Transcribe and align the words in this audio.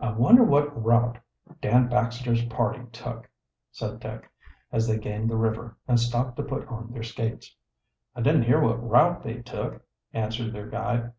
"I 0.00 0.10
wonder 0.10 0.42
what 0.42 0.82
route 0.84 1.16
Dan 1.60 1.86
Baxter's 1.88 2.44
party 2.46 2.82
took," 2.90 3.30
said 3.70 4.00
Dick, 4.00 4.28
as 4.72 4.88
they 4.88 4.98
gained 4.98 5.30
the 5.30 5.36
river, 5.36 5.76
and 5.86 6.00
stopped 6.00 6.34
to 6.38 6.42
put 6.42 6.66
on 6.66 6.90
their 6.92 7.04
skates. 7.04 7.54
"I 8.16 8.20
didn't 8.20 8.42
hear 8.46 8.60
what 8.60 8.82
route 8.84 9.22
they 9.22 9.42
took," 9.42 9.80
answered 10.12 10.52
their 10.54 10.66
guide. 10.66 11.12